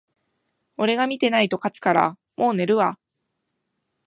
[0.79, 2.97] 俺が見てないと勝つから、もう寝るわ